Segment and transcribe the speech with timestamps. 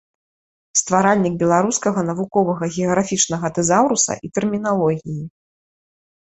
[0.79, 5.21] Стваральнік беларускага навуковага геаграфічнага тэзаўруса і тэрміналогіі.